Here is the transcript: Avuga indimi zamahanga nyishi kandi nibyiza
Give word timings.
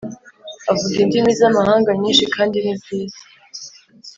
Avuga 0.71 0.97
indimi 1.03 1.31
zamahanga 1.39 1.89
nyishi 1.99 2.25
kandi 2.35 2.55
nibyiza 2.63 3.21